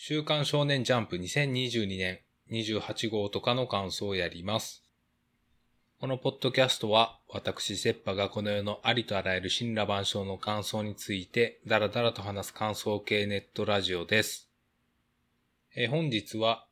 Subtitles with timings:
[0.00, 2.20] 週刊少年ジャンプ2022年
[2.52, 4.84] 28号とかの感想をやります。
[6.00, 14.48] このポッドキャストは、私、セッパがこの世のありとあらゆる神羅万象の感想について、だらだらと話す感想系ネットラジオです。
[15.74, 16.64] え本日は、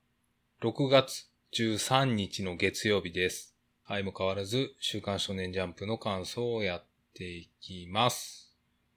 [0.62, 3.56] 6月13日の月曜日です。
[3.88, 8.54] 相も変わらず、週刊少年ジャンプの感想をやっていきます。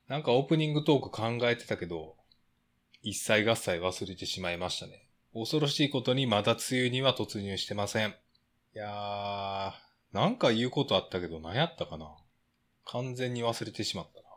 [0.07, 2.18] なんかオープニングトーク考えてたけど、
[3.01, 5.07] 一切合切忘れてしまいましたね。
[5.33, 8.09] 恐ろしいことにまだ梅雨には突入してません。
[8.09, 12.07] いやー、なんか言うことあったけど何やったかな
[12.85, 14.27] 完全に忘れてしまったな。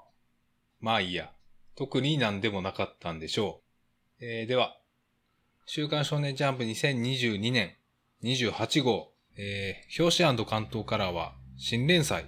[0.80, 1.32] まあいいや。
[1.74, 3.62] 特に何でもなかったんでしょ
[4.20, 4.24] う。
[4.24, 4.76] えー、では、
[5.64, 7.76] 週刊少年ジャンプ2022年
[8.22, 12.26] 28号、えー、表紙関東カラーは新連載、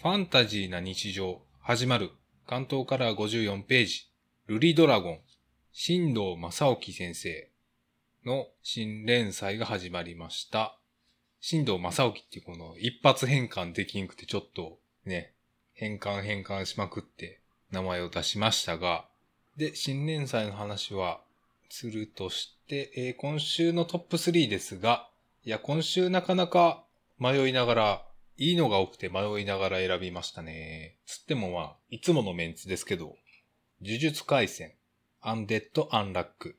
[0.00, 2.10] ファンタジーな日常、始まる、
[2.46, 4.10] 関東カラー54ページ、
[4.46, 5.20] ルリドラゴン、
[5.74, 7.48] 新藤正興先生
[8.26, 10.78] の新連載が始まりました。
[11.40, 15.32] 新藤正興っていうこの一発変換できんくてちょっとね、
[15.72, 19.06] 変換変換しまくって名前を出しましたが、
[19.56, 21.22] で、新連載の話は
[21.70, 25.08] するとして、えー今週のトップ3ですが、
[25.42, 26.84] いや、今週なかなか
[27.18, 30.98] 迷いながら、いいのが多くて迷いながら選びましたね。
[31.06, 33.16] つってもまあ、いつものメンツですけど、
[33.80, 34.74] 呪術回戦、
[35.24, 36.56] アンデッド・アンラック、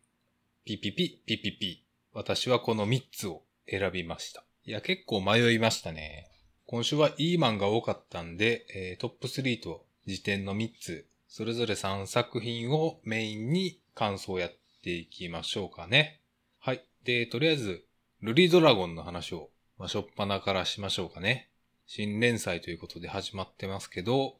[0.64, 1.84] ピピピ、ピピピ。
[2.14, 4.46] 私はこの3つを選びました。
[4.64, 6.30] いや、結構迷いましたね。
[6.66, 16.22] 今週はいい漫画多かったんで、えートップ3と時点の3つ、それぞれ3作品をメインに感想をやっていきましょうかね。
[16.58, 16.86] はい。
[17.04, 17.86] で、とりあえず、
[18.22, 21.50] ルリドラゴンの話を、まあ、しょっぱなからしましょうかね。
[21.86, 24.38] 新連載ということで始まってますけど、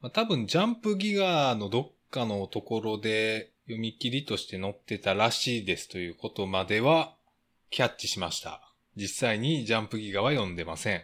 [0.00, 7.14] まあ、多分ジャンプギガーのどっかのところで読み切りとして載ってたらしいですということまでは
[7.70, 8.60] キャッチしました。
[8.96, 11.02] 実際にジャンプギガは読んでません。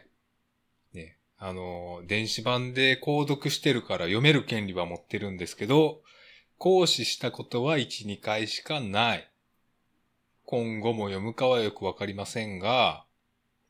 [0.92, 1.16] ね。
[1.38, 6.02] あの、電子版で購読してるから読める権利は持ってるんですけど、
[6.58, 9.30] 行使したことは1、2回しかない。
[10.44, 13.04] 今後も読むかはよくわかりませんが、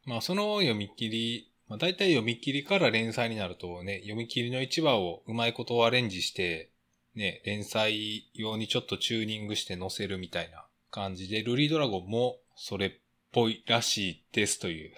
[0.04, 6.70] まあその読み切り、まあ大体読み切りから連載になるとね、読み切りの1話をうまいことをアレンジして、
[7.18, 12.92] ね、連載用にちょっとチューニングして載せるみたいな感じで、ルリードラゴンもそれっ
[13.32, 14.92] ぽいらしいですという、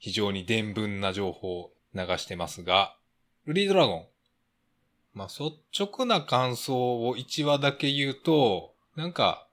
[0.00, 2.96] 非常に伝聞な情報を流してますが、
[3.46, 4.06] ルリードラゴン。
[5.14, 9.46] まあ、率直な感想を1話だけ言うと、なんか、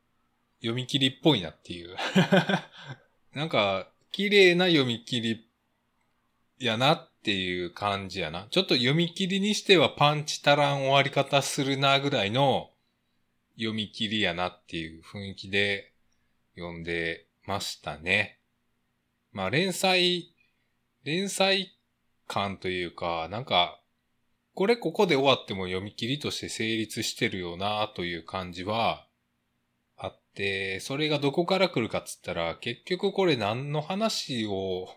[0.62, 1.96] 読み切りっぽいなっていう。
[3.34, 5.48] なんか、綺麗な読み切り
[6.58, 8.48] やなっっていう感じやな。
[8.50, 12.72] ちょっと読み切りにしてはパンチ足らん終わり方するなぐらいの
[13.58, 15.92] 読み切りやなっていう雰囲気で
[16.56, 18.40] 読んでましたね。
[19.34, 20.34] まあ連載、
[21.04, 21.78] 連載
[22.26, 23.82] 感というか、なんか、
[24.56, 29.06] これここで終わっても読み切りとして成立してるよなという感じは
[29.98, 34.88] あって、それがどこから来るかっつったら、結局これ何の話を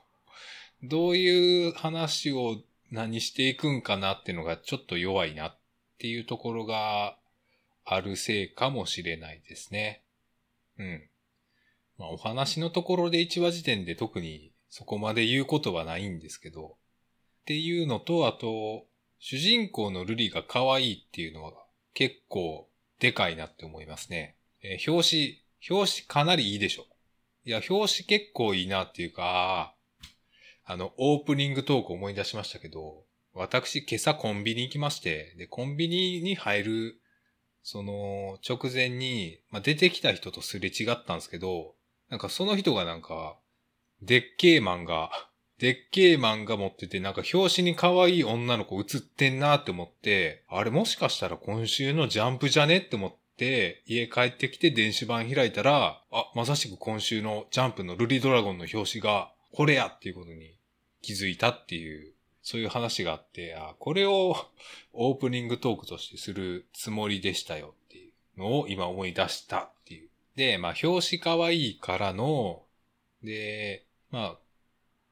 [0.82, 2.56] どういう話を
[2.90, 5.58] 何していくんかなっていうのがちょっと弱いなっ
[5.98, 7.16] ていうところが
[7.84, 10.04] あるせいかもしれないですね。
[10.78, 11.02] うん。
[11.98, 16.76] まあお話のところで1話時点で特にそこまで言うことはないんですけど、
[17.42, 18.86] っていうのと、あと、
[19.18, 21.52] 主人公のルリが可愛いっていうのは
[21.94, 24.36] 結構でかいなって思いますね。
[24.62, 25.38] えー表
[25.68, 26.86] 紙、表紙かなりいいでしょ。
[27.44, 29.74] いや、表紙結構いいなっていうか、
[30.64, 37.00] あの、オープニングトーク思い出しましたけど、私今朝コンビニ行きまして、で、コンビニに入る、
[37.62, 41.74] その、直前に、まあ、出てきた人とすれ違ったんですけど、
[42.10, 43.38] なんかその人がなんか、
[44.02, 45.10] でっけえ漫画、
[45.58, 60.56] でっけえ漫画持ってて、なんか表紙に可愛い女の子映ってんなって思って、あれもしかしたら今週のジャンプじゃねって思って、家帰ってきて電子版開いたら、あ、まさしく今週のジャンプのルリドラゴンの表紙が、これやっていうことに
[61.02, 62.12] 気づいたっていう、
[62.42, 64.36] そういう話があって、あ、これを
[64.94, 70.08] オープニングトークとしてするつもりでしたよっていうのを今思い出したっていう。
[70.36, 72.62] で、まあ表紙可愛いからの、
[73.22, 74.38] で、まあ、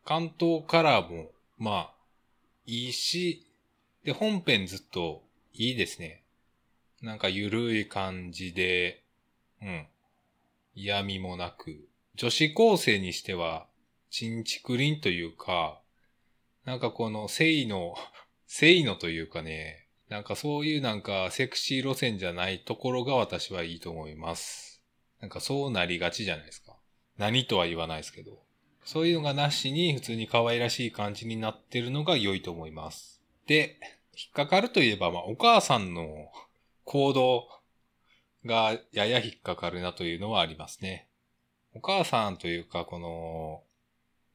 [0.05, 1.95] 関東カラーも、まあ、
[2.67, 3.47] いいし、
[4.05, 5.23] で、本編ずっと
[5.53, 6.23] いいですね。
[7.03, 9.03] なんかゆるい感じで、
[9.63, 9.87] うん。
[10.75, 13.67] 嫌味もなく、女子高生にしては、
[14.11, 15.81] チンチクリンというか、
[16.65, 17.95] なんかこの、性の、
[18.47, 24.83] 性のというかね、なんかそういうなんかセクシー路線じゃないところが私はいいと思います。
[25.21, 26.77] なんかそうなりがちじゃないですか。
[27.17, 28.43] 何とは言わないですけど。
[28.85, 33.23] そういうのがなしに普通に可愛らしい感じになってるのが良いと思います。
[33.47, 33.79] で、
[34.17, 36.33] 引っかかるといえば、まあ、お母さんの
[36.85, 37.49] 行動
[38.45, 41.09] がやや引っかかるなというのはありますね。
[41.73, 43.63] お母さんというか、この、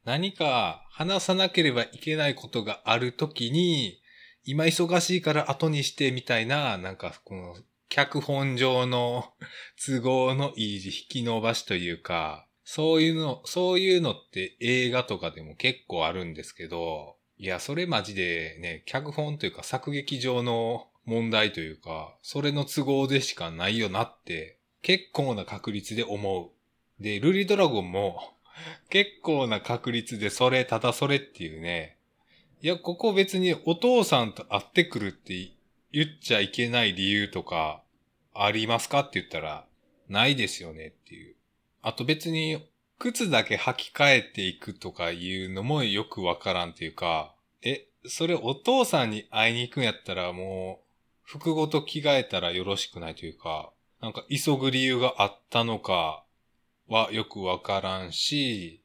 [0.05, 3.99] 何か話さなければいけないことがあるときに、
[4.43, 7.55] 今忙しいから後にしてみたいな、なんかこの
[7.89, 9.33] 脚本上の
[9.83, 26.51] 都合のいい引き伸ばしというか、そういうの、そういうのって映画とかでも結構あるんですけど、いや、それマジでね、脚本というか作劇上の問題というか、それの都合でしかないよなって、結構な確率で思
[26.99, 27.03] う。
[27.03, 28.34] で、ルリドラゴンも、
[28.89, 31.97] 結構な確率でそれ、ただそれっていうね。
[32.61, 35.51] いや、ここ別にお父さんと会ってくるって
[35.91, 37.83] 言っちゃいけない理由とか、
[38.33, 39.65] ありますかって言ったら、
[40.09, 41.35] ないですよねっていう。
[41.81, 42.65] あと別に、
[42.97, 50.85] 靴だけ履き替えていくとかいうのもよくわからんっていうか、え、それお父さんに会いに行くんやったらもう、
[51.23, 56.24] 服ごと着替えたらよろしくないというか、なんか急ぐ理由があったのか
[56.87, 58.81] はよくわからんし、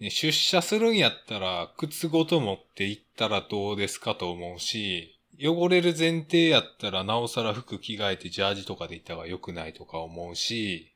[0.00, 10.92] 出社するんやったら靴ごと持って行ったらどうですかと思うし、汚れる前提やったらなおさら服着替えてジャージとかで行った方が良くないとか思うし、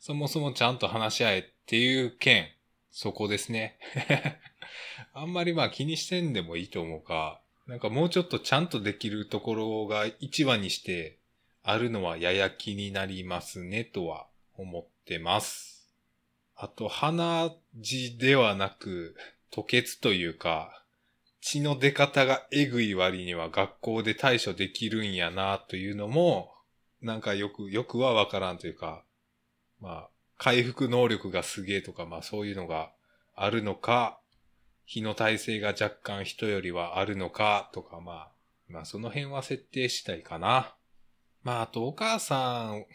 [0.00, 2.48] そもそもちゃんと話し合えっていう件、
[2.90, 3.78] そこですね。
[5.14, 11.18] あんまりまあ気にしてんでもいいと思うか、なんかもうちょっとちゃんとできるところが1話にして
[11.62, 15.88] あるのはやや気になりますねとは思っててます。
[16.56, 17.50] あと鼻
[17.82, 19.16] 血ではなく
[19.52, 20.84] 吐血というか
[21.40, 26.52] 血の出方がえぐい割には学校で対処できるんやなというのも
[27.02, 29.04] なんかよく、よくはわからんというか
[29.84, 30.08] まあ、
[30.38, 32.90] 回復能力がすげえとか、まあそういうのが
[33.34, 34.18] あるのか、
[34.86, 38.28] 日の体制が若干人よりはあるのかとか、まあ、
[38.68, 40.74] まあその辺は設定したいかな。
[41.42, 42.86] まああとお母さん、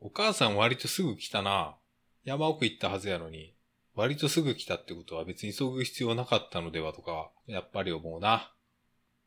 [0.00, 1.76] お母さん割とすぐ来たな。
[2.24, 3.54] 山奥行ったはずやのに、
[3.94, 8.52] 割とすぐ来たってことは別に急ぐ必要なかったのではとか、やっぱり思うな。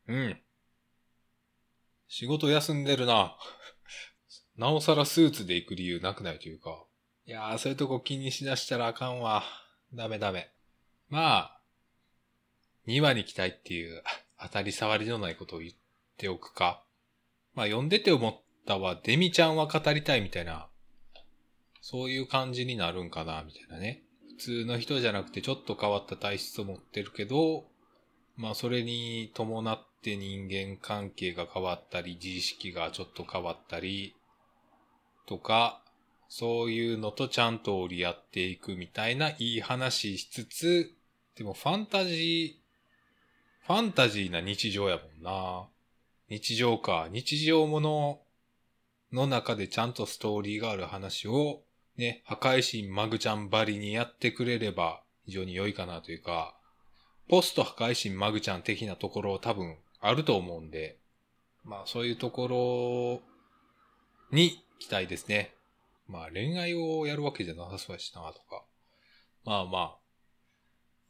[0.08, 0.40] うん。
[2.08, 3.36] 仕事休んでるな。
[4.56, 6.84] なおさらスーツで行く理由なくないというか。
[7.26, 9.44] いやー、そういうとこ気にしだしたらあかんわ。
[9.92, 10.50] ダメダメ。
[11.08, 11.60] まあ、
[12.86, 14.02] 2話に来たいっていう
[14.40, 15.72] 当たり障りのないことを言っ
[16.16, 16.84] ておくか。
[17.54, 20.68] まあ読んでて思ったは、デミちゃんは語りたいみたいな、
[21.80, 24.02] そういう感じになるんかな、みたいなね。
[24.28, 27.64] 普通の人じゃなくてちょっと変わった体質を持ってるけど、
[28.36, 34.14] まあそれに伴って人間関係が変わったり、自意識がちょっと変わったり、
[35.26, 35.82] とか、
[36.28, 40.92] そういうのとちゃんと折り合っていくみたいないい話しつつ、
[41.36, 45.68] でもファンタジー、ファンタジーな日常やもんな。
[46.30, 47.08] 日常か。
[47.12, 48.21] 日常もの
[49.12, 51.62] の中でちゃんとストーリーがある話を、
[51.96, 56.56] ね、破壊神マグちゃんばりにやってくれれば非常に良いかなというか、
[57.28, 60.98] ポスト破壊神マグちゃん的なところ多分あると思うんで、
[61.64, 63.22] まあそういうとこ
[64.32, 65.54] ろに期待ですね。
[66.08, 68.64] まあ恋愛をやるわけじゃなさそうやしなとか。
[69.44, 69.96] まあま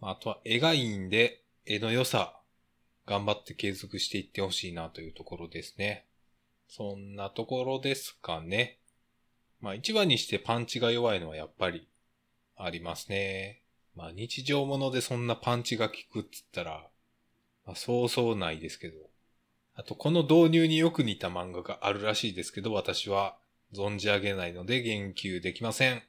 [0.01, 0.11] あ。
[0.11, 2.41] あとは絵がいいんで、絵の良さ、
[3.07, 6.07] 頑張って継続していってほしいなというところですね。
[6.75, 8.79] そんなところですかね。
[9.61, 11.87] まあ一番にしてパンチが弱いのはやっぱり
[12.57, 13.61] ありますね。
[13.95, 16.89] まあ日常ものでそんなパンチが効くっつったら、
[17.67, 18.97] まあそうそうないですけど。
[19.75, 23.37] あとこの導入によく似た漫画があるらしいですけど、私は
[23.75, 26.03] 存じ上げないので言及できません。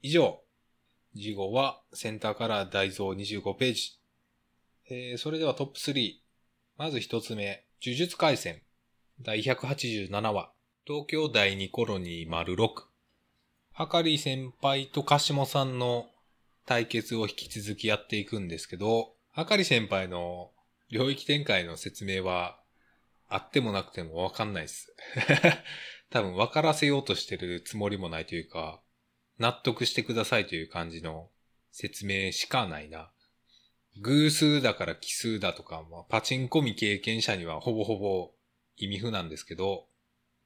[0.00, 0.40] 以上。
[1.16, 3.98] 次号はセンターカラー大蔵25ページ。
[4.88, 6.20] えー、それではトップ3。
[6.78, 8.62] まず一つ目、呪術回戦。
[9.24, 10.50] 第187話。
[10.84, 12.82] 東京第2コロニー丸6。
[13.72, 16.06] はかり先輩とかしもさんの
[16.66, 20.50] 対決を引き続きやっていくんですけど、はかり先輩の
[20.90, 22.58] 領域展開の説明は
[23.28, 24.92] あってもなくてもわかんないです。
[26.10, 28.80] 多分分からせようとしてるつもりもないというか、
[29.38, 31.30] 納得してくださいという感じの
[31.70, 33.12] 説明しかないな。
[34.00, 38.32] 偶数だから奇数だとか、まあ、パチンコ未経験者にはほぼほぼ
[38.76, 39.86] 意味不なんですけど、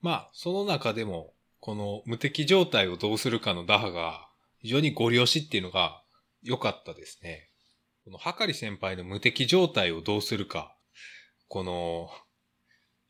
[0.00, 4.28] まあ、その中でも、この無敵状態をどうするかの打破が
[4.58, 6.02] 非常にご利用しっていうのが
[6.42, 7.50] 良かったですね。
[8.04, 10.76] このはかり先輩の無敵状態をどうするか、
[11.48, 12.08] この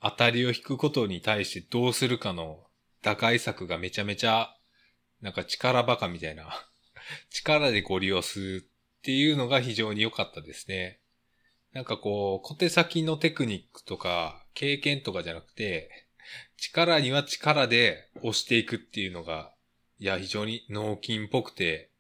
[0.01, 2.65] 当たりを引くことに対してどうするかの
[3.03, 4.57] 打開策がめちゃめちゃ
[5.21, 6.49] なんか力バカみたいな、
[7.31, 11.01] 力でご利用するっていうのが非常に良かったですね。
[11.77, 15.91] なんかこう、小手先のテクニックとか、経験とかじゃなくて、
[16.57, 19.53] 力には力で押していくっていうのが、
[19.99, 21.91] いや、非常に脳筋っぽくて、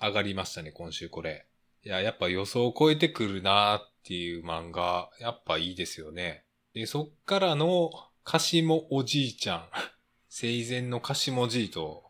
[0.00, 1.48] 上がりましたね、今週これ。
[1.82, 6.44] いや、やっぱ予想を超えてくるなーっていう漫画、やっぱいいですよね。
[6.72, 7.90] で、そっからの、
[8.22, 9.68] カシモおじいちゃん。
[10.28, 12.04] 生前のカシモじいと、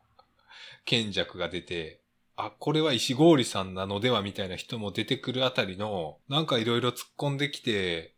[0.85, 2.00] 賢弱が出て、
[2.47, 8.15] あ、これは石氷さんなのではみたいな人も出てくるあたりの、なんかいろいろ突っ込んできて、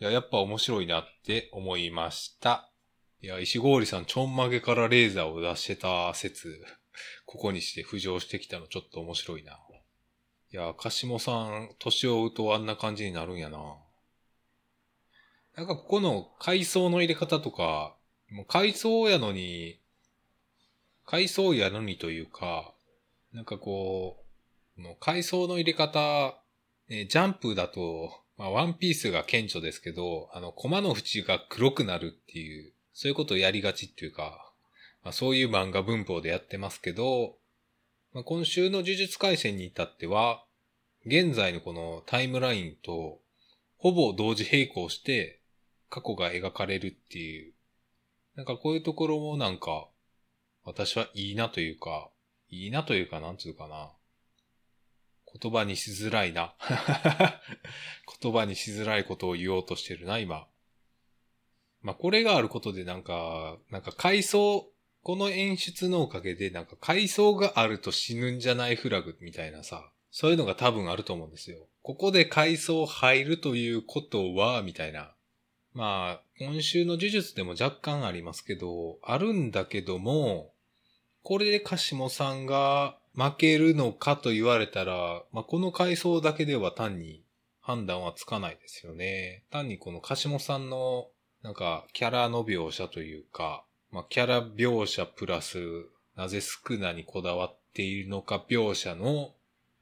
[0.00, 2.70] いや、やっぱ面白いなって思いました。
[3.20, 6.64] いや、石氷さんちょんまげからレーザーを出してた説、
[7.26, 9.58] ここにして浮上してきたのちょっと面白いな。
[10.50, 13.58] いや、カシモさん、年を追うとあんな感じになるんやな。
[15.56, 17.96] なんかここの階層の入れ方とか、
[18.30, 19.80] もう階層やのに、
[21.04, 22.72] 階層やのにというか、
[23.32, 24.24] なんかこ
[24.78, 26.40] う、の階層の入れ方、
[26.88, 34.52] えジャンプだと、まあ、ワンピースが顕著ですけど、あの、コマの縁が黒くなるっていう、そういうことをやりがちっていうか、
[35.02, 37.36] まあ、そういう漫画文法でやってますけど、
[38.12, 40.44] まあ、今週の呪術回戦に至っては、
[41.04, 43.20] 現在のこのタイムラインと
[43.76, 45.40] ほぼ同時並行して
[45.88, 47.54] 過去が描かれるっていう、
[48.34, 49.88] なんかこういうところもなんか
[50.64, 52.10] 私はいいなというか、
[52.50, 53.92] いいなというかなんつうかな。
[55.40, 56.54] 言葉にしづらいな。
[58.20, 60.48] 言葉にしづらいことを言おうとしてるな、今。
[61.82, 71.68] まあ、これがあることでなんか、なんか階層、この演出のおかげでなんか階層があると死ぬんじゃないフラグみたいなさ、そういうのが多分あると思うんですよ。
[71.82, 75.14] ここで階層入るということは、みたいな。
[75.74, 80.52] まあ、今週の呪術でも若干ありますけど、あるんだけども、
[81.22, 87.22] これでカシモさんが負けるのかと言われたら、まあ、この階層だけでは単に
[87.60, 89.44] 判断はつかないですよね。
[89.50, 91.08] 単にこのカシモさんの
[91.42, 95.58] なんかキャラの描写というか、まあ、キャラ描写プラス
[96.16, 99.32] なぜ少なにこだわっているのか描写の、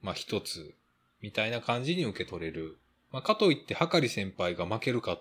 [0.03, 0.75] まあ、一つ
[1.21, 2.79] みたいな感じに受け取れる。
[3.11, 5.19] まあ、かといって、はかり先輩が負けるか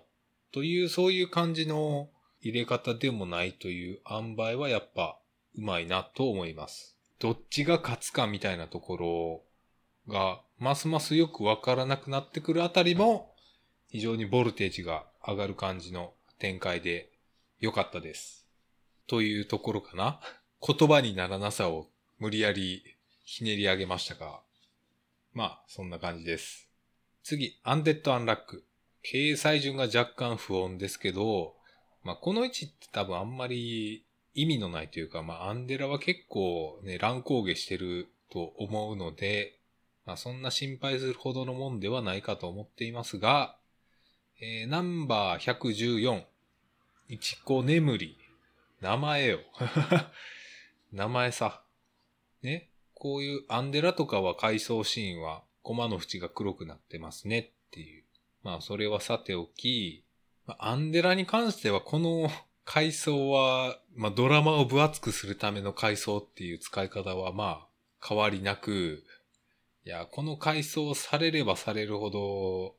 [0.52, 2.10] という、そういう感じの
[2.42, 5.18] 入れ方でもないという塩梅はやっぱ
[5.58, 6.98] うまいなと思います。
[7.20, 8.98] どっちが勝つかみたいなとこ
[10.08, 13.34] ろが、ますますよくわからなくなってくるあたりも、
[13.90, 17.10] 非常にボルテージが上がる感じの展開で
[17.60, 18.46] 良かったです。
[19.08, 20.20] というところかな。
[20.66, 21.88] 言葉にならなさを
[22.20, 22.84] 無理やり
[23.24, 24.42] ひねり上げましたが、
[25.34, 26.70] まあ、そんな感じです。
[27.24, 28.66] 次、アンデッド・アンラック。
[29.04, 31.56] 掲載順が若干不穏ですけど、
[32.04, 34.05] まあ、この位置って多分あんまり
[34.36, 39.58] 意味のないというか、まあ、アンデラは結構ね、乱高下してると思うので、
[40.06, 43.58] まあ、そんな心配するほどのもんではないかと思っていますが、
[44.42, 46.24] えー、ナンバー114、
[47.08, 48.18] いちこ眠り。
[48.82, 49.40] 名前よ。
[50.92, 51.64] 名前さ。
[52.44, 52.70] ね。
[52.94, 58.04] こういうアンデラとかは回想シーンはコマの縁が黒くなってますねっていう。
[58.44, 60.04] まあそれはさておき、
[60.46, 62.30] まあ、アンデラに関してはこの
[62.66, 67.68] 回想は、まあドラマを分厚くするための回想っていう使い方はまあ
[68.08, 69.04] 変わりなく、
[69.86, 72.76] いや、この回想されればされるほど、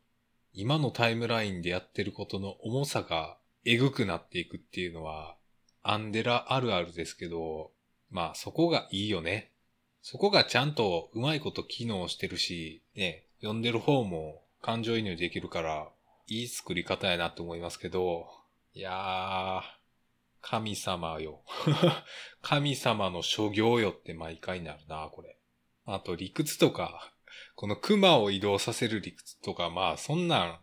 [0.52, 5.36] 今のタイムラインでやってることの重さがえぐくなっていくっていうのは、
[5.82, 7.70] アンデラあるあるですけど、
[8.10, 9.52] まあそこがいいよね。
[10.02, 15.88] そこがちゃんとうまいこと機能してるし、ね、読んでる方も感情移入できるから、
[16.26, 18.26] いい作り方やなって思いますけど、
[18.74, 19.75] いやー、
[20.48, 21.42] 神様よ。
[22.40, 25.36] 神様の所業よって毎回になるな、これ。
[25.86, 27.12] あと理屈とか、
[27.56, 30.60] この熊を移動させる理屈とか、まあそんなん、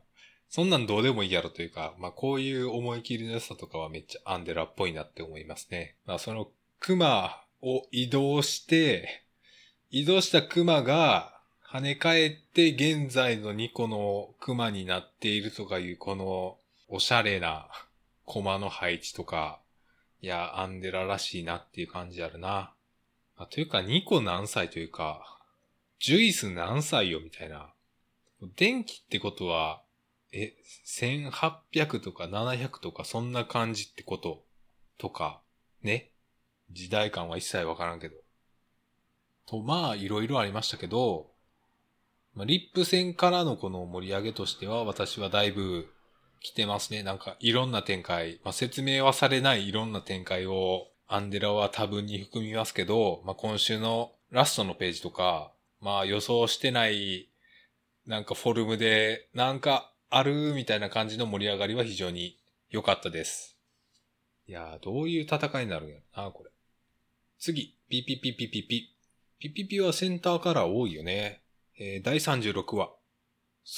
[0.47, 5.97] そんなんどうでもいいやろというか、まあこういう思い切りの良さとかはめっちゃアンデラっぽいなって思いますね。
[6.05, 6.49] まあその
[6.79, 9.25] 熊を移動して、
[9.91, 17.67] 移動した熊が跳ね返って現在の2個の熊になっているとかいうこのおしゃれな
[18.23, 19.59] コマの配置とか、
[20.23, 22.73] いや、アンデラらしいなっていう感じあるな。
[23.35, 25.37] あというか2個何歳というか、
[25.99, 27.73] ジュイス何歳よみたいな。
[28.55, 29.83] 電気ってことは、
[30.31, 30.53] え、
[30.85, 34.45] 1800とか700とかそんな感じってこと
[34.97, 35.41] とか、
[35.81, 36.11] ね。
[36.71, 38.15] 時代感は一切わからんけど。
[39.45, 41.31] と、まあ、いろいろありましたけど、
[42.33, 45.93] まあ、リップ戦からのこの盛り上げとしては、私はだいぶ
[46.43, 47.01] 来てますね。
[47.01, 57.29] なんか、いろんな展開、まあ、説明はされないいろんな展開をアンデラは多分に含みますけど、まあ、今週のラストのページとか、まあ予想してない
[58.05, 62.37] なんかフォルムでなんかあるみたいな感じの盛り上がりは非常に
[62.69, 63.57] 良かったです。
[64.47, 66.51] いやー、どういう戦いになるんやろな、これ。
[67.39, 68.95] 次、ピピピピピピ。
[69.39, 71.41] ピピピはセンターカラー多いよね。
[71.79, 72.89] えー、第36話。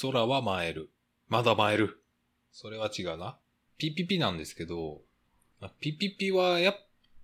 [0.00, 0.90] 空は舞える。
[1.28, 2.02] まだ舞える。
[2.58, 3.36] それは違うな。
[3.76, 5.02] ピピピなんですけど、
[5.78, 6.76] ピピピはやっ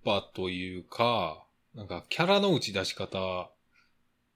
[0.05, 3.49] ぱというか、なんかキャラの打ち出し方、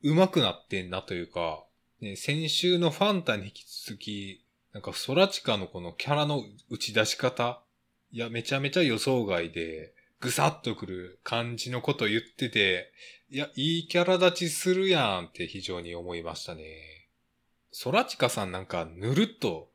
[0.02, 1.64] 上手くなってんなというか、
[2.02, 7.62] ね、先週のファンタに引き続き、なんかソラチカのこのキャラの打ち出し方、
[8.12, 12.92] いや、めちゃめちゃ予想外で、ぐさっとくる感じのこと言ってて、
[13.30, 17.08] いや、いいキャラ立ちするやんって非常に思いましたね。
[17.72, 19.70] ソラチカさんなんかぬるっと、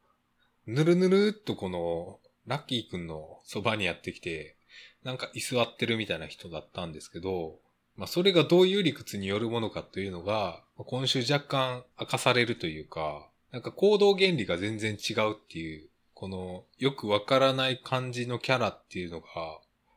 [0.66, 4.56] ぬるぬるっとこの、ラッキーくんのそばにやってきて、
[5.02, 7.58] なんか居座ってるみたいな人だったんですけど、
[7.96, 19.26] まあそれがどういう理屈によるものかというのが、今週若干明かされるというか、なんか行動原理が全然違うっていう、このよくわからない感じのキャラっていうのが、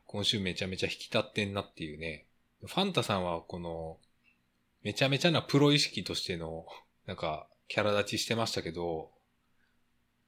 [0.06, 2.26] 今週めちゃめちゃ引き立ってんなっていうね。
[2.64, 3.98] ファンタさんはこの、
[4.82, 6.66] めちゃめちゃなプロ意識としての、
[7.06, 9.10] なんか、キャラ立ちしてましたけど、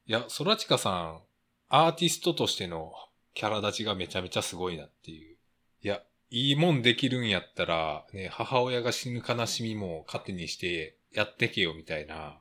[0.08, 1.20] いや、ソラチカさん、
[1.68, 2.94] アーティストとしての
[3.34, 5.36] キャラ立ちがめちゃめちゃすごいなっていう。
[5.82, 6.00] いや、
[6.30, 12.38] いいもんできるんやったら、ね、母親が死ぬ悲しみも糧にしてやってけよみたいな。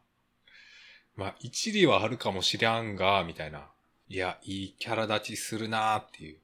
[1.18, 3.68] まあ、一理はあるかもしらんが、みたいな。
[4.08, 6.38] いや、いいキャラ立ちするなーっていう。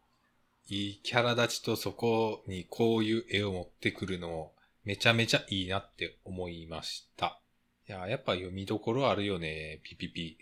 [0.67, 4.51] いいキャラ立ちとそこにこういう絵を持ってくるの
[4.83, 7.39] めちゃめちゃいいなって思いました。
[7.87, 10.37] いや、やっぱ読みどころあるよね、ピピピ。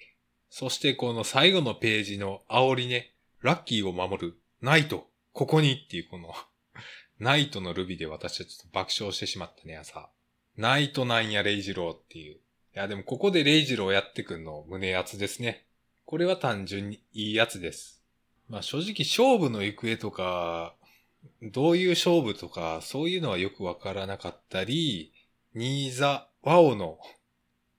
[0.51, 6.33] そしてこの最後のページの煽りね、ラッキーを守る、ナイト、ここにっていうこの
[7.19, 10.09] ナイトのルビで私はちょっと爆笑してしまったね、朝。
[10.57, 12.35] ナイトなんやレイジローっていう。
[12.35, 12.39] い
[12.73, 15.65] や、でもここでレイジローやってくんの胸熱ですね。
[16.03, 18.03] これは単純にいいやつです。
[18.49, 20.75] まあ正直勝負の行方とか、
[21.41, 25.13] どういう勝負とか、そういうのはよくわからなかったり、
[25.53, 26.99] ニーザ・ワオの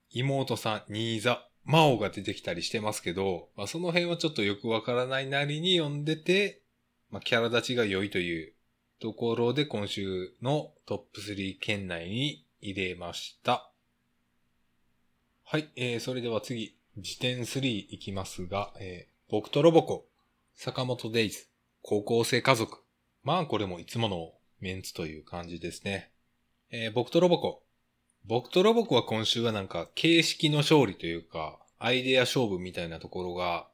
[0.09, 6.63] 妹さん、ニーザザ・マオが出てきたりしてますけど、まあその辺はちょっとよくわからないなりに読んでて、
[7.11, 8.53] まあキャラ立ちが良いという
[9.01, 13.71] ところで今週のトップ3圏内に入れました。
[15.45, 20.07] はい、えー、それでは次、辞典3いきますが、えー、僕とロボコ、
[20.55, 21.49] 坂本デイズ、
[21.83, 22.79] 高校生家族。
[23.23, 26.13] まあこれもいつものメンツという感じですね。
[26.71, 27.62] えー、僕とロボコ。
[28.25, 33.67] 僕とロボコは今週はなんか形式の勝利というか、アイデア勝負みたいなところが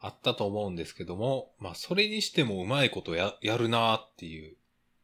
[0.00, 4.56] あったと思うんですけども、まあそれにしてもうまいことや、やるなーっていう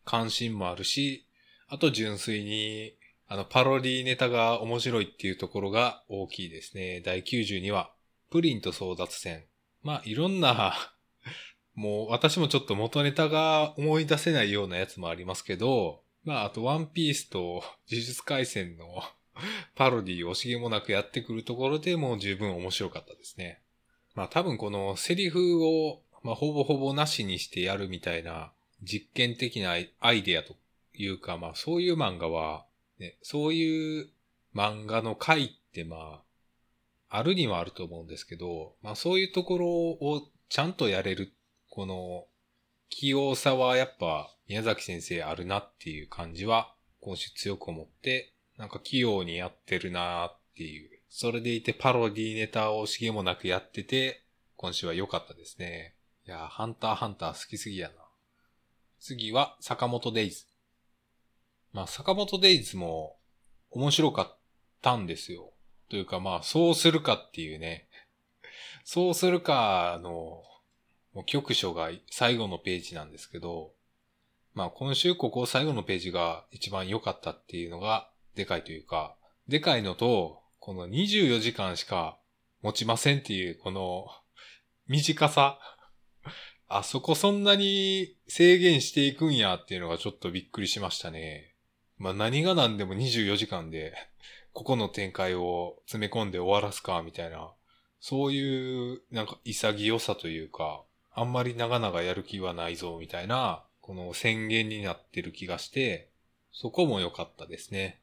[0.05, 1.27] 関心もあるし、
[1.69, 2.95] あと純粋に、
[3.29, 7.01] あの、パロディネタが面白いっていうところが大きいですね。
[7.05, 7.91] 第92話、
[8.31, 9.45] プリンと争奪戦。
[9.83, 10.75] まあいろんな
[11.75, 19.03] もう私もちょっと元ネタが思い出せないようなやつもありますけど、まああとワンピースと 呪術回戦の
[19.75, 23.63] パロディを惜しげもなくやってくるところでもう十分面白かったですね。
[24.15, 28.53] まあ多分このセリフを、まあ、ほぼほぼなしにしてやるみたいな
[28.83, 30.57] 実験的なアイデアと
[30.95, 32.67] いうか、まあそういう漫画は、
[32.99, 34.11] ね、そういう
[34.55, 36.23] 漫画の回ってま
[37.09, 41.33] あ、あるにはあると思うんですけど、まあそういうところをちゃんとやれる、
[41.69, 42.27] この
[42.89, 50.91] 器用さはやっぱ宮崎先生あるなっていう感じは今週強く思って、なんか器用にやってるなっていう。
[51.09, 54.25] それでいてパロディネタをしげもなくやってて、
[54.57, 55.95] 今週は良かったですね。
[56.27, 57.95] いやハンターハンター好きすぎやな。
[58.99, 60.47] 次は坂本デイズ。
[61.73, 63.19] まあ、坂本デイズも
[63.71, 64.39] 面白かっ
[64.83, 65.53] たんですよ。
[65.89, 67.87] というかまあ、そうするかっていうね。
[68.83, 70.43] そうするかの、
[71.15, 73.75] もう局所が最後のページなんですけど、
[74.55, 79.17] まあ今週ここ最後のページが一番良かったっていうのがでかいというか、
[79.49, 82.19] でかいのと、この24時間しか
[82.63, 84.07] 持ちませんっていう、この
[84.89, 85.59] 短さ。
[86.69, 91.57] あそこそんなに制限していくんやっていうのがちょっとびっくりしましたね。
[91.99, 93.93] まあ何が何でも24時間で、
[94.53, 97.53] ここの展開を詰め込んで終わらすか、みたいな、
[98.01, 106.11] そういうなんか潔さというか、あんまり長々やる気はないぞ、みたいな、この宣言になってる気がして、
[106.53, 108.01] そこも良かったですね。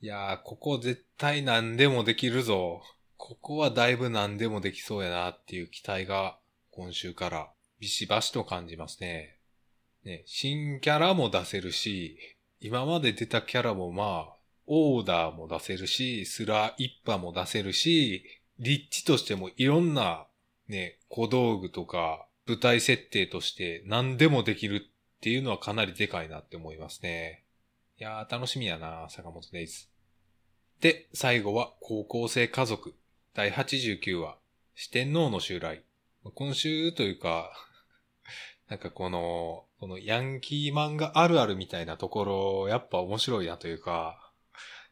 [0.00, 2.82] いやー、ここ絶対何でもできるぞ。
[3.16, 6.38] ここはだいぶ何でもできそうやなっていう期待が
[6.70, 7.48] 今週から
[7.80, 9.40] ビシバシと感じますね。
[10.04, 12.16] ね、新キャラも出せるし、
[12.60, 14.36] 今まで出たキャラもまあ、
[14.68, 18.22] オーダーも出せるし、スラー一派も出せるし、
[18.60, 20.28] 立地としてもいろんな
[20.68, 24.90] ね、小道具とか舞台設定として何でもできる
[25.24, 27.44] っていうのはかなりでかいなって思いますね。
[27.98, 29.86] いやー楽しみやな坂本デイズ。
[30.82, 32.94] で、最後は高校生家族
[33.32, 34.36] 第89話
[34.74, 35.82] 四天王の襲来。
[36.34, 37.50] 今週というか、
[38.68, 42.24] なんかこの、このヤンキー漫画あるあるみたいなとこ
[42.66, 44.30] ろ、やっぱ面白いなというか、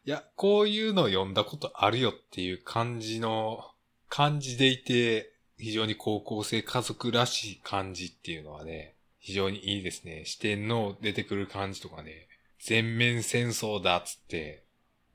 [0.03, 3.71] いや、こういうの読んだことあるよっていう感じの、
[4.09, 10.23] 感じでいて、非常に高校生家族らしい感じっていうのはね、非常にいいですね。
[10.25, 12.27] 四天王出てくる感じとかね、
[12.59, 14.63] 全面戦争だっつって、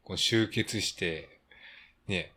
[0.03, 1.29] こう集結して、
[2.09, 2.33] ね、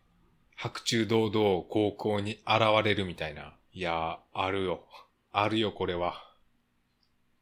[0.57, 3.53] 白昼堂々高校に現れるみたいな。
[3.73, 4.83] いやー、あるよ。
[5.31, 6.21] あるよ、これは。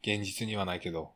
[0.04, 1.14] 現実にはないけど。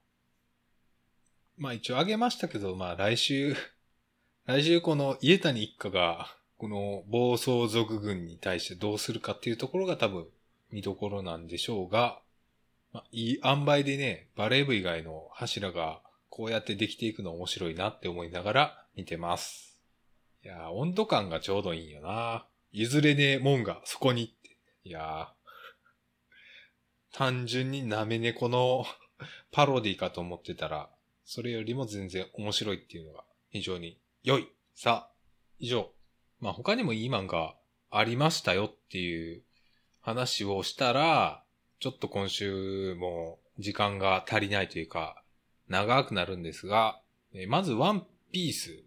[1.56, 3.56] まあ一応あげましたけど、まあ来週
[4.48, 10.28] 来週この家谷一家が、この暴走族軍に対してどうするかっていうところが多分
[10.72, 12.23] 見どころなんでしょうが、
[12.94, 19.80] まあ、いい塩梅でね、バレー部以外の柱がこうやってできていくの面白いなって思いながら見てます。
[20.46, 22.46] いやー、温度感がちょうどいいよな。
[22.72, 24.58] 譲れねえもんがそこにって。
[24.84, 25.28] いやー、
[27.18, 28.86] 単純になめ猫の
[29.52, 30.90] パロディかと思ってたら、
[31.26, 34.48] それよりも全然面白いっていうのが非常に良い。
[34.76, 35.16] さあ、
[35.58, 35.92] 以上。
[36.40, 37.56] まあ、他にもいい漫画
[37.90, 39.44] ありましたよっていう
[40.00, 41.43] 話をしたら、
[41.84, 45.22] ちょっと今週も時間が足りないというか、
[45.68, 47.02] 長くなるんですが、
[47.34, 48.86] えまずワンピース。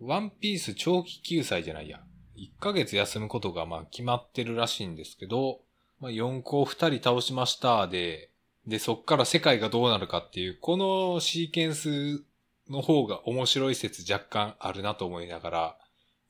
[0.00, 2.02] ワンピース長期救済じゃないや。
[2.36, 5.62] 1ヶ月休むことがまあ決まってるらしいんですけど、
[5.98, 8.28] まあ、4校2人倒しましたで、
[8.66, 12.22] で、そっから世界がどうなるかっていう、このシーケンス
[12.68, 15.78] の方が面白い説若干あるなと思いながら、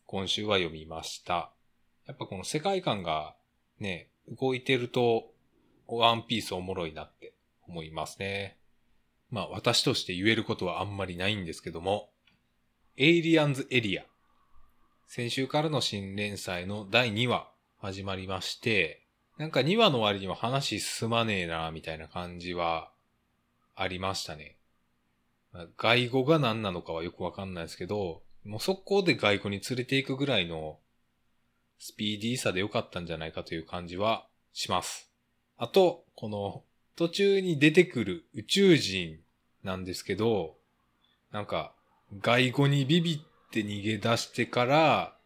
[0.07, 1.51] 今週は読みました。
[2.07, 3.35] やっぱこの世界観が
[3.81, 5.33] ね、動いてると、
[5.88, 7.35] ワンピースおもろいなって
[7.66, 8.59] 思いますね。
[9.31, 12.11] まあ私として言えることはあんまりないんですけども、
[12.96, 14.05] エイリアンズエリア。
[15.07, 19.07] 先週からの新連載の第2話始まりまして、
[19.38, 22.90] なんか2話の割には話進まねえな、みたいな感じは
[23.75, 24.57] ありましたね。
[25.77, 30.79] 外語が何なのかはよくわかんないですけど、もう速攻で外語に連れて行くぐらいの
[31.79, 35.11] スピーディーさで良かったんじゃないかという感じはします。
[35.59, 36.62] あと、この
[36.97, 39.19] 途中に出てくる宇宙人
[39.64, 40.57] なんですけど、
[41.33, 41.73] なんか
[42.21, 45.16] 外語にビビって逃げ出してから、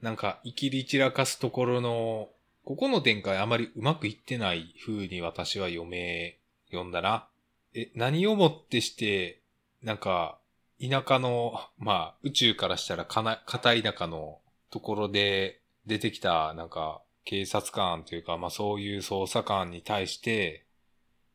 [0.00, 2.28] なんか生きり散らかすところの、
[2.64, 6.38] ここの展開あまりうまくいってない風に私は読め、
[6.70, 7.28] 読んだな。
[7.74, 9.42] え、何をもってして
[9.82, 10.38] なんか、
[10.80, 14.38] 田舎の、まあ、宇宙からしたらかな、片田舎の
[14.70, 20.64] ところで出てきた、なんか、警察官というか、まあそういう捜査官に対して、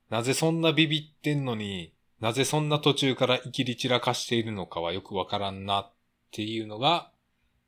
[0.10, 5.94] なぜそんなビビってんのに、なぜそんな途中から生きり散らかしているのかはよくわからんなっ
[6.32, 7.12] ていうのが、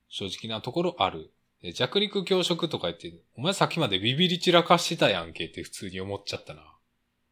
[0.08, 1.32] 正直なところある。
[1.74, 6.62] 弱肉強食とか言って、お前さっきまでビビり散らかしてたやんけって普通に思っちゃったな。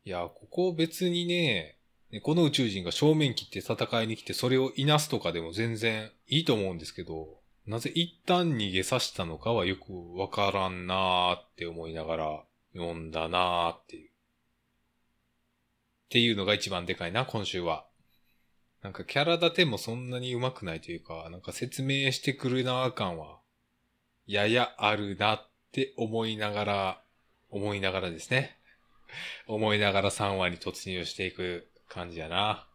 [0.04, 1.78] いや、ここ別にね、
[2.23, 7.37] この宇宙人が正面切って戦いに来てそれをいなすとかでも全然いいと思うんですけど、
[7.68, 14.08] なぜ一旦逃げさせたのかはよくわからんなーって思いながら読んだなーっていう。
[14.08, 14.12] っ
[16.10, 17.86] ていうのが一番でかいな、今週は。
[18.82, 23.40] なんかキャラ立てもそんなに上手くないというか、なんか説明してくるなー感は、
[24.26, 27.02] ややあるなって思いながら、
[27.50, 28.58] 思いながらですね。
[29.46, 32.70] 思いながら3話に突入していく感じやな。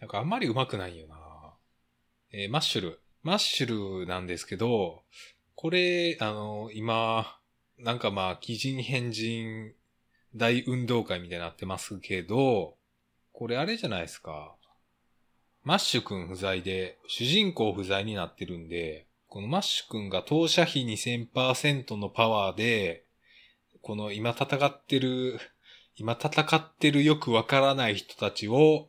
[0.00, 1.54] なんかあんまり上手くないよな。
[2.32, 3.03] えー、マッシュル。
[3.24, 5.02] マッシュルなんですけど、
[5.54, 7.38] これ、あの、今、
[7.78, 9.72] なんかまあ、奇人変人
[10.36, 12.76] 大運動会みたいになってますけど、
[13.32, 14.54] これあれじゃないですか。
[15.62, 23.06] マッシュくん不在で、主人公不在になってるんで、このマッシュくんが当社比2000%のパワーで、
[23.80, 25.40] この今戦ってる
[25.96, 28.88] 今戦ってるよくわからない人たちを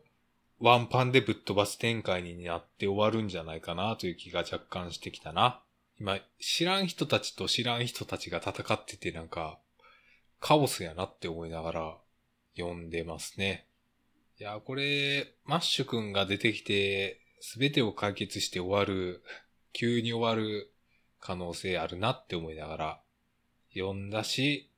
[0.59, 5.61] ワンパンでぶっ飛ばす展開になって終わるんじゃないかなという気が若干してきたな。
[5.99, 9.59] 今、知らん人たちと知らん人たちが戦っててなんか、
[10.39, 11.97] カオスやなって思いながら
[12.57, 13.67] 読んでますね。
[14.39, 19.23] いや、これ、マッシュくんが出てきて、すべてを解決して終わる、
[19.73, 20.71] 急に終わる
[21.19, 23.01] 可能性あるなって思いながら
[23.73, 24.69] 読んだし、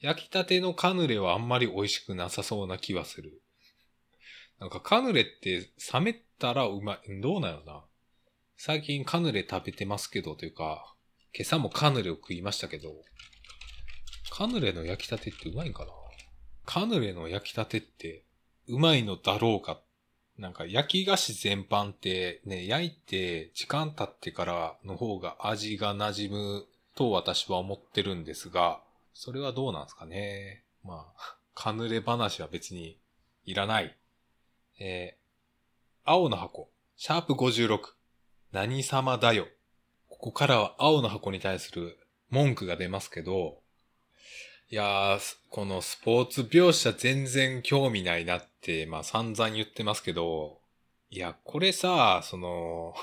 [0.00, 3.42] 焼きたてのカヌレはあんまり美味しくなさそうな気はする。
[4.60, 7.20] なんかカヌレって冷めたらうまい。
[7.20, 7.84] どうなのな
[8.56, 10.94] 最近カヌレ食べてますけどというか、
[11.34, 12.94] 今朝もカヌレを食いましたけど、
[14.30, 15.90] カヌレの焼きたてってうまいんかな
[16.64, 18.24] カヌレの焼きたてって
[18.68, 19.80] うまいのだろうか
[20.38, 28.80] なんか焼き菓子全般ってね、焼いて時間経ってからの方が味が馴染むと私は思ってるんですが、
[29.14, 30.64] それはどうなんですかね。
[30.84, 32.98] まあ、カヌレ話は別に
[33.46, 33.96] いらない。
[34.78, 37.78] えー、青の箱、シャープ56、
[38.52, 39.46] 何様だよ。
[40.08, 41.98] ここからは青の箱に対する
[42.30, 43.58] 文句が出ますけど、
[44.68, 50.58] いやー、このスポーツ描写全然興味ないなって、まあ散々言ってますけど、
[51.08, 52.94] いや、これさ、その、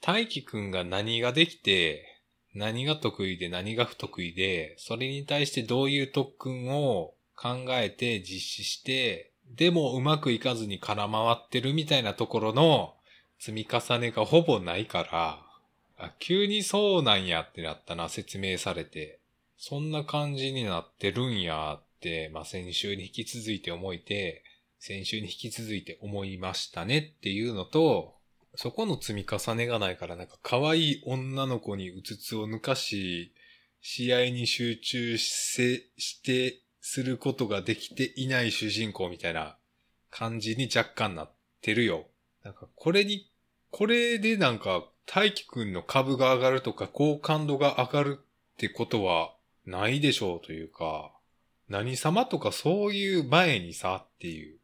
[0.00, 2.20] 大輝くんが何ができて、
[2.54, 12.94] 何が得意で何が不得意で、それに対してどういう特訓を考えて実施して、でもうまくいかずに空回ってるみたいなところの
[13.38, 15.42] 積み重ねがほぼないから、
[15.98, 19.18] あ急にそうなんやってなったな、説明されて。
[19.58, 24.42] そんな感じになってるんやって、まあ、先週に引き続いて思いて、
[24.78, 28.14] 先週に引き続いて思いましたねっていうのと、
[28.54, 33.32] そこの積み重ねがないからなんか可愛い女の子にうつつを抜かし、
[33.80, 39.56] 試合に集中して、することができていない主人公みたいな
[40.08, 42.06] 感じに若干なってるよ。
[42.44, 43.28] なんかこれに、
[43.72, 49.34] これでなんか大輝くんの株が上がるとか好感度が上がるってことは
[49.66, 51.10] ないでしょうというか、
[51.68, 54.58] 何様とかそういう前にさっていう、っ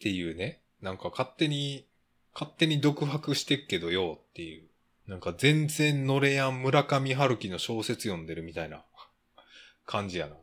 [0.00, 0.62] ていうね。
[0.80, 1.86] なんか勝手に、
[2.32, 4.66] 勝手に独白してっけどよっていう。
[5.06, 8.82] なんか全然乗れやん村上春樹の小説読んでるみたいな
[9.84, 10.36] 感じやな。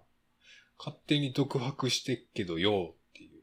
[0.85, 3.41] 勝手に独白してっけどよっていう。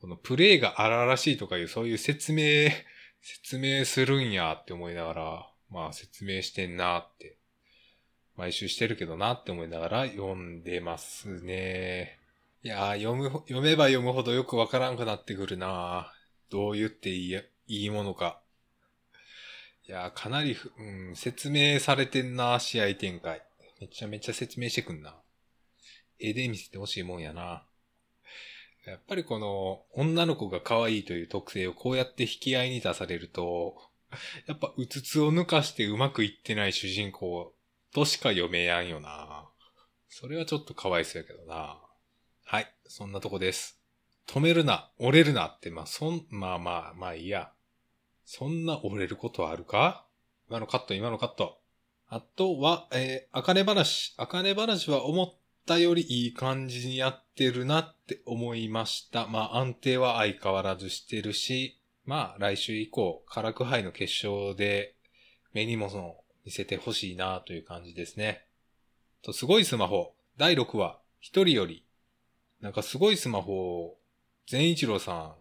[0.00, 2.70] このプレイが荒々しいとかいうそういう説明、
[3.22, 7.36] 説明するんやって思いながら、まあ説明してんなって
[8.36, 12.18] 毎週してるけどなって思いながら読んでますね。
[12.64, 16.12] いやー、読む、読めば読むほどよくわからんくなってくるな
[16.50, 18.42] どう言っていい、いいものか。
[19.86, 23.42] いやー、かなり、うん、説明されてんな試合展開。
[23.80, 25.21] めちゃめちゃ説明してくんな。
[26.22, 27.66] 絵で見せてほしいもんやな。
[28.86, 33.76] やっぱりこの女の子が可愛いという特性をこうやって引き合いに出されると、
[34.46, 37.54] やっぱうつつを抜かしてうまくいってない主人公
[37.94, 39.48] としか読めやんよな。
[40.08, 41.80] それはちょっとかわいそうやけどな。
[42.44, 43.78] はい、そんなとこです。
[44.26, 47.52] 止めるな、折れるなって、まあ、そん、まあまあ、まあいいや。
[48.24, 50.06] そんな折れることはあるか？
[50.48, 51.58] 今のカット、今のカット。
[52.08, 54.14] あとは、えー、あかね話。
[54.18, 55.34] あかね話は思っ
[55.66, 59.26] たよりいい感じにやってるなって思いました。
[59.26, 64.94] まあ安定は相変わらずしてるし、まあ来週以降、カラクハイの決勝で
[65.52, 68.46] 目にもその見せてほしいなという感じですね。
[69.22, 70.14] と、すごいスマホ。
[70.36, 70.98] 第6話。
[71.20, 71.84] 一人より。
[72.60, 73.96] なんかすごいスマホ、
[74.48, 75.36] 善一郎さ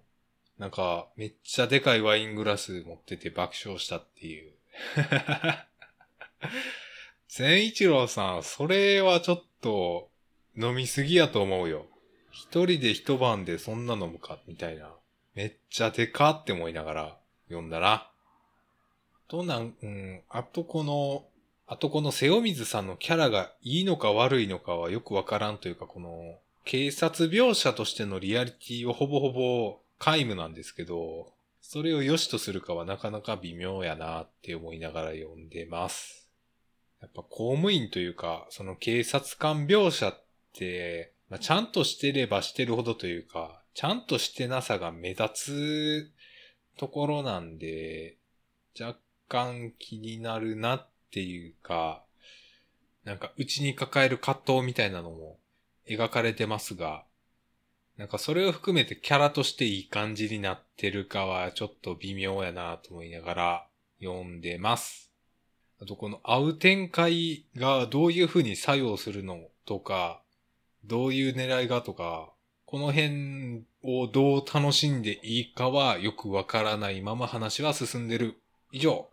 [0.57, 0.61] ん。
[0.61, 4.53] なんか、めっちゃでかいワイングラス持ってて爆笑したっていう。
[7.27, 10.10] 善一郎さん、それはちょっと
[10.57, 11.85] 飲みすぎやと思うよ。
[12.31, 14.89] 一人で一晩でそんな飲むか、みたいな。
[15.35, 18.09] めっちゃでかって思いながら読んだな。
[19.27, 21.25] となん、うん、あとこの、
[21.67, 36.29] あとこの瀬尾水さんのキャラがいいのか悪いのかはよくわからんというか、この、警察描写としてのリアリティはほぼほぼ皆無なんですけど、それを良しとするかはなかなか微妙やなって思いながら読んでます。
[37.01, 40.30] やっぱ公務員というか、その警察官描写って、
[41.29, 46.11] まあ、ちゃんとしてればしてるほどというか、ちゃんとしてなさが目立つ
[46.77, 48.17] ところなんで、
[48.79, 52.03] 若干気になるなっていうか、
[53.05, 55.37] なんか内に抱える葛藤みたいなのも
[55.87, 57.03] 描かれてますが、
[57.97, 63.67] なんかそれを含めてキャラとしていい感じになってるかはちょっと微妙やなと思いながら
[64.01, 65.11] 読んでます。
[65.81, 70.21] あとこの会う展開がどういう風に作用するのとか、
[70.85, 72.31] どういう狙いがとか、
[72.65, 78.41] この辺をどう楽しんでいいかはよくわからないまま話は進んでる。
[78.71, 79.09] 以上。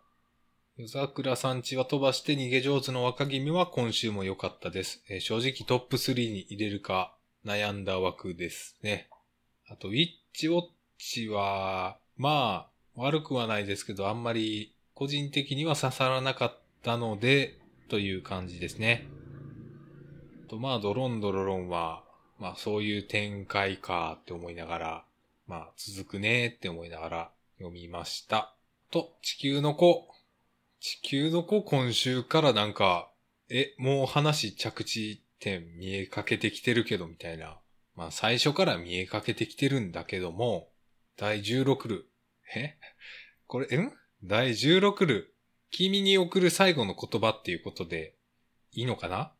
[0.77, 5.03] 夜桜さんちは飛ばして逃げ上手の若君は今週も良かったです。
[5.09, 7.13] えー、正直トップ3に入れるか
[7.45, 9.09] 悩んだ枠ですね。
[9.69, 10.61] あと、ウィッチウォッ
[10.97, 17.57] チは、まあ、悪くはないですけど、あんまり個人的には刺さらなかったので、
[17.89, 19.05] という感じですね。
[20.49, 22.03] と、まあ、ドロンドロロンは、
[22.39, 25.05] まあ、そういう展開かって思いながら、
[25.49, 28.53] まあ続くねって思いながら読みました。
[28.91, 30.07] と、地球の子。
[30.79, 33.09] 地球の子今週からなんか、
[33.49, 37.57] え、もう話着地点見えかけてきてるけどみたいな。
[37.95, 40.69] まあ最初から見えかけてきてるんだけども、
[41.17, 42.05] 第16ル。
[42.55, 42.75] え？
[43.47, 43.91] これ、ん？
[44.23, 45.33] 第16ル。
[45.71, 48.13] 君に送る最後の言葉っていうことで、
[48.71, 49.33] いいのかな？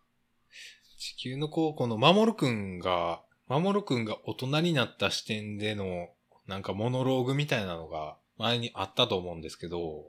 [0.99, 6.09] 地球の子、この守くんが、守くんが大人になった視点での、
[6.45, 10.03] なんかモノローグみたいなのが前にあったと思うんですけど、っ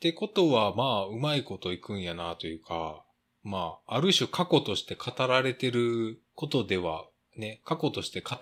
[0.00, 3.06] てことは、まあ、うまいこといくんやなというか、
[3.42, 7.06] まあ、ある種過去として語られてることでは、
[7.38, 8.36] ね、過去として語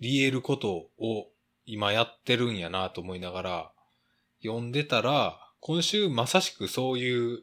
[0.00, 1.28] り得ることを
[1.66, 3.72] 今やってるんやなと思いながら、
[4.42, 7.42] 読んでたら、今週まさしくそういう、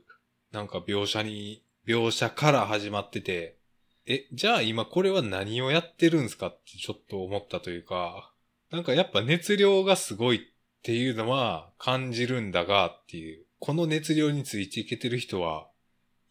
[0.52, 3.58] なんか描写に、描写から始まってて、
[4.06, 8.32] え、じゃあ今これは何をやってるんすかってちょっと思ったというか、
[8.72, 10.40] なんかやっぱ熱量がすごいっ
[10.84, 15.68] ていうのは感じるんだがっていう、この熱量についていけてる人は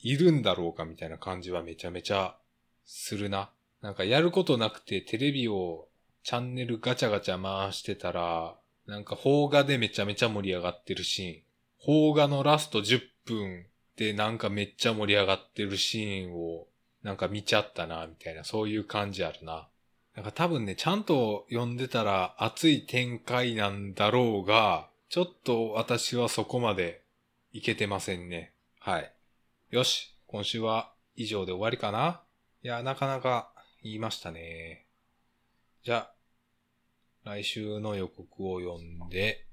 [0.00, 2.36] いるんだろうかみたいな感じはめちゃめちゃ
[2.84, 3.50] するな。
[3.82, 5.88] なんかやることなくてテレビを
[6.22, 11.42] チャンネルガチャガチャ回してたら、なんか邦画でめちゃめちゃ盛り上がってるシーン。
[11.84, 13.66] 邦画のラスト10分
[14.00, 16.66] でなんかめっちゃ盛り上がってるシーンを
[17.02, 19.68] なんか見ちゃったな、みたいな、そういう感じあるな。
[20.16, 27.02] なんか多分ね、ちゃんと読んでたら熱い展開なんだろうが、ちょっと私はそこまで
[27.52, 28.54] いけてませんね。
[28.78, 29.12] はい。
[29.68, 32.22] よし、今週は以上で終わりかな
[32.62, 34.86] いや、なかなか言いましたね。
[35.84, 36.14] じゃあ、
[37.24, 39.44] 来週の予告を読んで、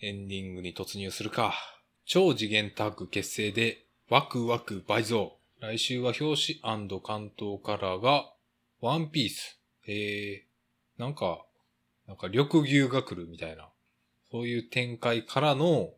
[0.00, 1.81] エンディングに突入するか。
[2.04, 5.38] 超次元タッグ結成で、ワクワク倍増。
[5.60, 6.60] 来週は表紙
[7.00, 8.32] 関東カラーが、
[8.80, 9.60] ワンピース。
[9.86, 11.44] えー、なんか、
[12.06, 13.68] なんか緑牛が来るみたいな、
[14.30, 15.94] そういう展開からの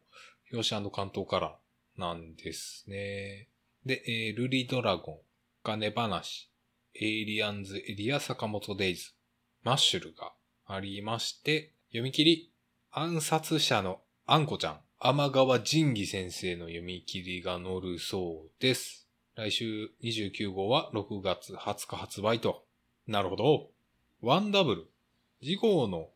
[0.52, 3.48] 表紙関東カラーなんですね。
[3.86, 5.18] で、えー、ルリドラゴン、
[5.62, 6.50] 金話、
[6.94, 9.12] エイリアンズエリア坂本デイズ、
[9.62, 10.32] マッシュルが
[10.66, 12.52] ありまして、読み切り、
[12.90, 19.06] 暗殺者のあんこちゃん、天川仁義先生の読み切りが載るそうです。
[19.36, 22.64] 来週29号は6月20日発売と。
[23.06, 23.68] なるほど。
[24.22, 24.86] ワンダブル。
[25.42, 26.08] 次号の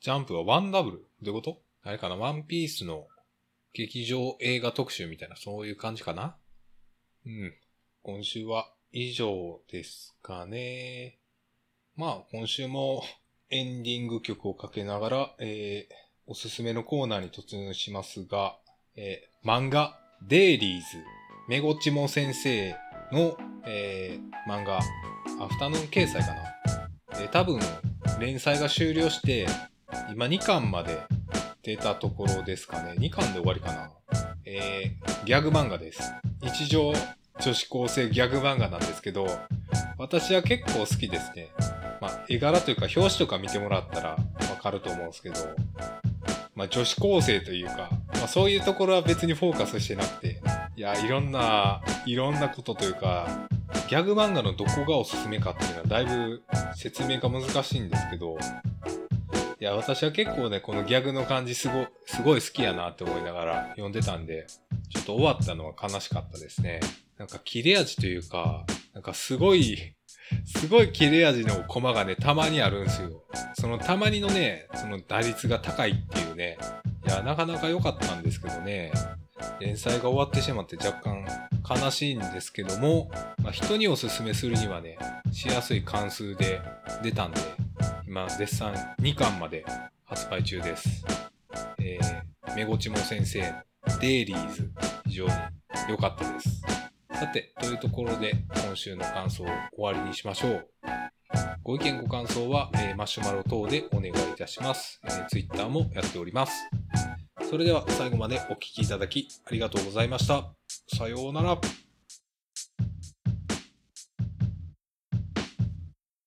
[0.00, 1.60] ジャンプはワンダブルどういうこと？
[1.82, 2.16] あれかな？
[2.16, 3.08] ワンピースの
[3.74, 6.36] 劇場映画特集みたいな、そういう感じかな？
[7.26, 7.52] うん。
[8.02, 11.18] 今週は以上ですかね。
[11.96, 13.02] まあ、今週も
[13.50, 15.94] エンディング曲をかけながら、えー、
[16.30, 18.58] おすすめのコーナーに突入しますが、
[18.96, 20.84] えー、漫画、デイリーズ、
[21.48, 22.76] めごちも先生
[23.10, 26.34] の、えー、漫画、アフタヌーン掲載かな。
[27.18, 27.58] え多分、
[28.20, 29.46] 連載が終了して、
[30.12, 30.98] 今2巻まで
[31.62, 32.96] 出たところですかね。
[32.98, 33.90] 2巻で終わりかな。
[34.44, 36.02] えー、ギャグ漫画です。
[36.42, 36.92] 日常
[37.40, 39.26] 女子高生ギャグ漫画なんですけど、
[39.96, 41.48] 私は結構好きですね。
[42.02, 44.16] まあ、絵柄というか表紙とか見てもらったらわ
[44.60, 45.36] かると思うんですけど、
[46.58, 50.40] まあ、女子高生というか、まあ、そういうところは別にフォーカスしてなくて、
[50.74, 53.48] いや、いろんな、いろんなことというか、
[53.88, 56.42] ギャグ漫画のどこがおすすめかっていうのはだいぶ
[56.74, 58.36] 説明が難しいんですけど、
[59.60, 64.48] いや、私は結構ね、このギャグの感じすご、すごい好きやなって思いながら読んでたんで、
[64.90, 66.80] ちょっと終わったのは悲しかったですね。
[67.18, 69.94] なんか切れ味というか、なんかすごい、
[70.44, 73.22] すごい切れ味のコマがね、たまにあるんですよ。
[73.54, 76.58] そのたまにのね、その打率が高いっていうね、
[77.06, 78.92] いや、なかなか良かったんですけどね、
[79.60, 81.26] 連載が終わってしまって若干
[81.68, 83.10] 悲しいんですけども、
[83.42, 84.98] まあ、人におすすめするにはね、
[85.32, 86.60] しやすい関数で
[87.02, 87.40] 出たんで、
[88.06, 89.64] 今、絶賛2巻まで
[90.04, 91.04] 発売中です。
[91.78, 93.54] えー、めごちも先生
[94.00, 94.70] デイリーズ、
[95.06, 95.32] 非常に
[95.88, 96.62] 良かったです。
[97.18, 98.32] さて、というところで
[98.64, 99.46] 今週の感想を
[99.76, 100.68] 終わりにしましょう。
[101.64, 105.00] ご意見ご感想は、えーマシュマロ等でお願いいたします。
[105.04, 106.52] えー、Twitter もやっております。
[107.50, 110.54] それでは最後までお聴きいただきありがとうございました。
[110.96, 111.58] さようなら。